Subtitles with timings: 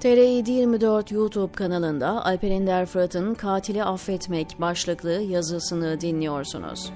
[0.00, 6.92] TR 24 YouTube kanalında Alper Ender Fırat'ın Katili Affetmek başlıklı yazısını dinliyorsunuz.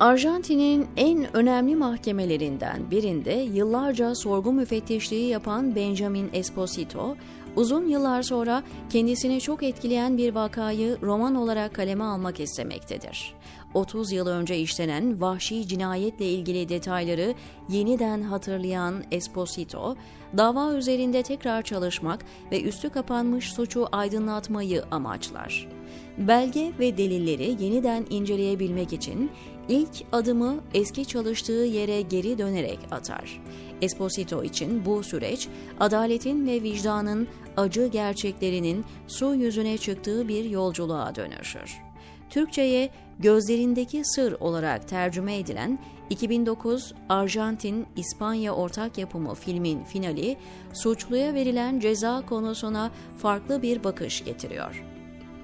[0.00, 7.16] Arjantin'in en önemli mahkemelerinden birinde yıllarca sorgu müfettişliği yapan Benjamin Esposito,
[7.56, 13.34] uzun yıllar sonra kendisini çok etkileyen bir vakayı roman olarak kaleme almak istemektedir.
[13.74, 17.34] 30 yıl önce işlenen vahşi cinayetle ilgili detayları
[17.68, 19.96] yeniden hatırlayan Esposito,
[20.36, 25.75] dava üzerinde tekrar çalışmak ve üstü kapanmış suçu aydınlatmayı amaçlar.
[26.18, 29.30] Belge ve delilleri yeniden inceleyebilmek için
[29.68, 33.42] ilk adımı eski çalıştığı yere geri dönerek atar.
[33.82, 35.48] Esposito için bu süreç
[35.80, 41.78] adaletin ve vicdanın acı gerçeklerinin su yüzüne çıktığı bir yolculuğa dönüşür.
[42.30, 45.78] Türkçe'ye gözlerindeki sır olarak tercüme edilen
[46.10, 50.36] 2009 Arjantin-İspanya ortak yapımı filmin finali
[50.72, 54.95] suçluya verilen ceza konusuna farklı bir bakış getiriyor.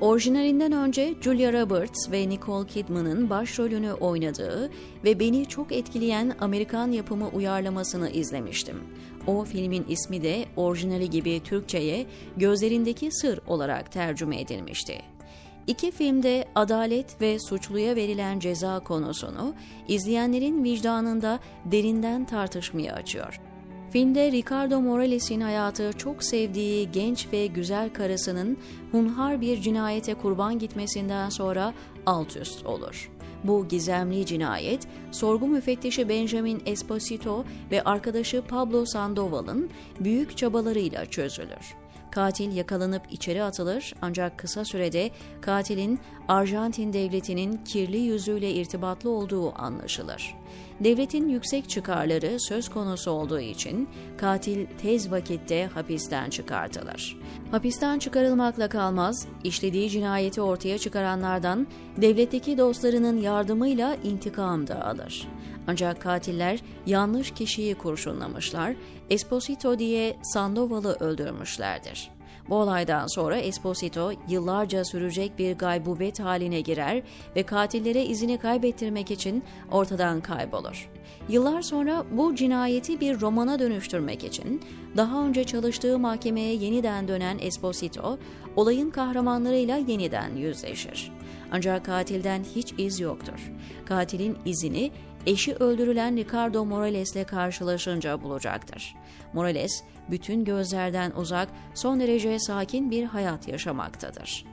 [0.00, 4.70] Orijinalinden önce Julia Roberts ve Nicole Kidman'ın başrolünü oynadığı
[5.04, 8.76] ve beni çok etkileyen Amerikan yapımı uyarlamasını izlemiştim.
[9.26, 15.02] O filmin ismi de orijinali gibi Türkçe'ye Gözlerindeki Sır olarak tercüme edilmişti.
[15.66, 19.54] İki filmde adalet ve suçluya verilen ceza konusunu
[19.88, 23.40] izleyenlerin vicdanında derinden tartışmaya açıyor.
[23.90, 28.58] Filmde Ricardo Morales'in hayatı çok sevdiği genç ve güzel karısının
[28.92, 31.74] hunhar bir cinayete kurban gitmesinden sonra
[32.06, 33.10] alt üst olur.
[33.44, 41.76] Bu gizemli cinayet, sorgu müfettişi Benjamin Esposito ve arkadaşı Pablo Sandoval'ın büyük çabalarıyla çözülür.
[42.16, 50.34] Katil yakalanıp içeri atılır ancak kısa sürede katilin Arjantin devletinin kirli yüzüyle irtibatlı olduğu anlaşılır.
[50.80, 57.16] Devletin yüksek çıkarları söz konusu olduğu için katil tez vakitte hapisten çıkartılır.
[57.50, 65.28] Hapisten çıkarılmakla kalmaz, işlediği cinayeti ortaya çıkaranlardan devletteki dostlarının yardımıyla intikam da alır.
[65.66, 68.76] Ancak katiller yanlış kişiyi kurşunlamışlar,
[69.10, 72.15] Esposito diye Sandoval'ı öldürmüşlerdir.
[72.48, 77.02] Bu olaydan sonra Esposito yıllarca sürecek bir gaybubet haline girer
[77.36, 80.90] ve katillere izini kaybettirmek için ortadan kaybolur.
[81.28, 84.62] Yıllar sonra bu cinayeti bir romana dönüştürmek için
[84.96, 88.18] daha önce çalıştığı mahkemeye yeniden dönen Esposito,
[88.56, 91.12] olayın kahramanlarıyla yeniden yüzleşir.
[91.52, 93.52] Ancak katilden hiç iz yoktur.
[93.86, 94.90] Katilin izini
[95.26, 98.94] eşi öldürülen Ricardo Morales'le karşılaşınca bulacaktır.
[99.32, 104.44] Morales, bütün gözlerden uzak, son derece sakin bir hayat yaşamaktadır.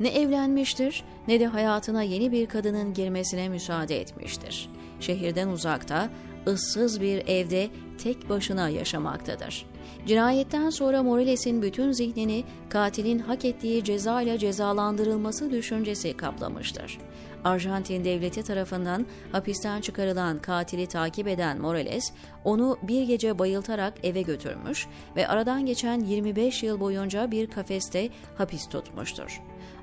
[0.00, 4.68] Ne evlenmiştir ne de hayatına yeni bir kadının girmesine müsaade etmiştir.
[5.00, 6.08] Şehirden uzakta,
[6.46, 7.68] ıssız bir evde
[7.98, 9.66] tek başına yaşamaktadır.
[10.06, 16.98] Cinayetten sonra Morales'in bütün zihnini katilin hak ettiği ceza ile cezalandırılması düşüncesi kaplamıştır.
[17.44, 22.12] Arjantin devleti tarafından hapisten çıkarılan katili takip eden Morales,
[22.44, 24.86] onu bir gece bayıltarak eve götürmüş
[25.16, 28.08] ve aradan geçen 25 yıl boyunca bir kafeste
[28.38, 29.40] hapis tutmuştur.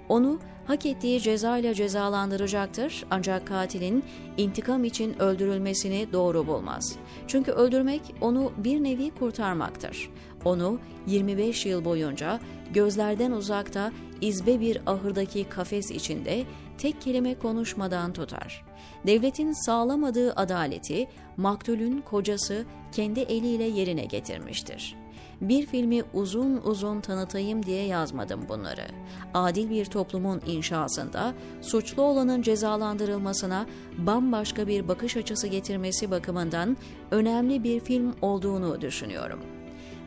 [0.09, 4.03] Onu hak ettiği ceza ile cezalandıracaktır ancak katilin
[4.37, 6.95] intikam için öldürülmesini doğru bulmaz.
[7.27, 10.09] Çünkü öldürmek onu bir nevi kurtarmaktır.
[10.45, 12.39] Onu 25 yıl boyunca
[12.73, 13.91] gözlerden uzakta
[14.21, 16.43] izbe bir ahırdaki kafes içinde
[16.77, 18.65] tek kelime konuşmadan tutar.
[19.07, 21.07] Devletin sağlamadığı adaleti
[21.37, 24.95] maktulün kocası kendi eliyle yerine getirmiştir.
[25.41, 28.85] Bir filmi uzun uzun tanıtayım diye yazmadım bunları.
[29.33, 33.65] Adil bir toplumun inşasında suçlu olanın cezalandırılmasına
[33.97, 36.77] bambaşka bir bakış açısı getirmesi bakımından
[37.11, 39.57] önemli bir film olduğunu düşünüyorum.''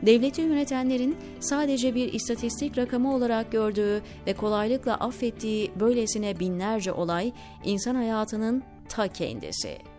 [0.05, 7.33] devleti yönetenlerin sadece bir istatistik rakamı olarak gördüğü ve kolaylıkla affettiği böylesine binlerce olay
[7.63, 9.90] insan hayatının ta kendisi.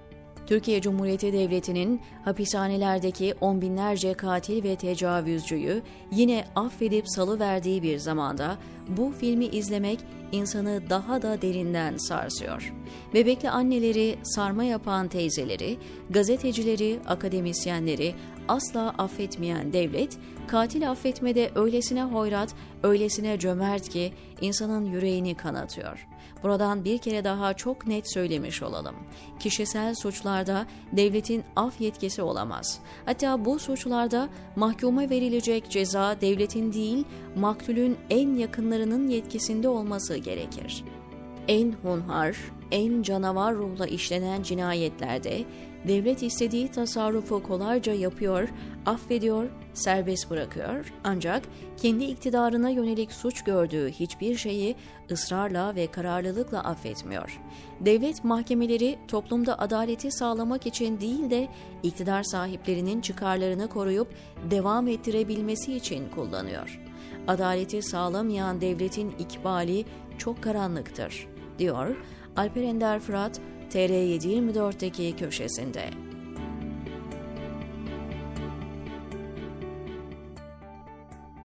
[0.46, 8.58] Türkiye Cumhuriyeti Devleti'nin hapishanelerdeki on binlerce katil ve tecavüzcüyü yine affedip salıverdiği bir zamanda
[8.88, 9.98] bu filmi izlemek
[10.32, 12.74] insanı daha da derinden sarsıyor.
[13.14, 15.78] Bebekli anneleri, sarma yapan teyzeleri,
[16.10, 18.14] gazetecileri, akademisyenleri
[18.48, 26.06] asla affetmeyen devlet, katil affetmede öylesine hoyrat, öylesine cömert ki insanın yüreğini kanatıyor.
[26.42, 28.94] Buradan bir kere daha çok net söylemiş olalım.
[29.40, 32.80] Kişisel suçlarda devletin af yetkisi olamaz.
[33.04, 37.04] Hatta bu suçlarda mahkuma verilecek ceza devletin değil,
[37.36, 40.84] maktulün en yakınlarının yetkisinde olması gerekir.
[41.48, 42.36] En hunhar,
[42.70, 45.44] en canavar ruhla işlenen cinayetlerde
[45.88, 48.48] devlet istediği tasarrufu kolayca yapıyor,
[48.86, 51.42] affediyor, serbest bırakıyor ancak
[51.76, 54.76] kendi iktidarına yönelik suç gördüğü hiçbir şeyi
[55.10, 57.40] ısrarla ve kararlılıkla affetmiyor.
[57.80, 61.48] Devlet mahkemeleri toplumda adaleti sağlamak için değil de
[61.82, 64.08] iktidar sahiplerinin çıkarlarını koruyup
[64.50, 66.80] devam ettirebilmesi için kullanıyor.
[67.28, 69.84] Adaleti sağlamayan devletin ikbali
[70.18, 71.28] çok karanlıktır,
[71.58, 71.96] diyor
[72.36, 73.40] Alper Ender Fırat,
[73.72, 75.84] TR724'deki köşesinde.